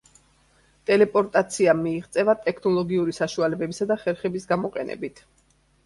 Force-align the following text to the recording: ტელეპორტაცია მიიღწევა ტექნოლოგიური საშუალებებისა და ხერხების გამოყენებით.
ტელეპორტაცია 0.89 1.75
მიიღწევა 1.83 2.37
ტექნოლოგიური 2.47 3.17
საშუალებებისა 3.21 3.91
და 3.95 4.03
ხერხების 4.05 4.53
გამოყენებით. 4.57 5.29